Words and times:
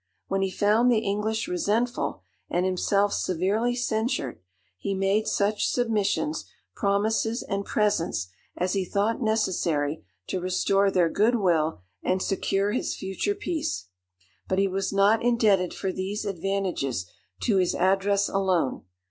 When 0.29 0.41
he 0.41 0.49
found 0.49 0.89
the 0.91 0.97
English 0.97 1.47
resentful, 1.47 2.23
and 2.49 2.65
himself 2.65 3.13
severely 3.13 3.75
censured, 3.75 4.39
he 4.75 4.95
made 4.95 5.27
such 5.27 5.67
submissions, 5.67 6.45
promises, 6.75 7.43
and 7.43 7.63
presents 7.65 8.27
as 8.57 8.73
he 8.73 8.83
thought 8.83 9.21
necessary 9.21 10.03
to 10.25 10.39
restore 10.39 10.89
their 10.89 11.07
good 11.11 11.35
will, 11.35 11.83
and 12.01 12.19
secure 12.19 12.71
his 12.71 12.95
future 12.95 13.35
peace. 13.35 13.89
But 14.47 14.57
he 14.57 14.67
was 14.67 14.91
not 14.91 15.21
indebted 15.23 15.71
for 15.71 15.91
these 15.91 16.25
advantages 16.25 17.05
to 17.41 17.57
his 17.57 17.75
address 17.75 18.27
alone. 18.27 18.85